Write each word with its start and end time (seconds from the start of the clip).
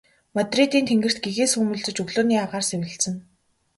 Мадридын 0.37 0.83
тэнгэрт 0.89 1.17
гэгээ 1.23 1.47
сүүмэлзэж 1.51 1.95
өглөөний 2.03 2.39
агаар 2.45 2.65
сэвэлзэнэ. 2.69 3.19